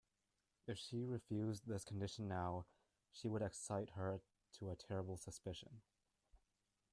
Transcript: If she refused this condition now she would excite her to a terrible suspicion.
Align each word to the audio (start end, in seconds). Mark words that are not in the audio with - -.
If 0.65 0.79
she 0.79 1.03
refused 1.05 1.67
this 1.67 1.83
condition 1.85 2.27
now 2.27 2.65
she 3.11 3.27
would 3.27 3.43
excite 3.43 3.91
her 3.91 4.23
to 4.57 4.71
a 4.71 4.75
terrible 4.75 5.15
suspicion. 5.15 5.81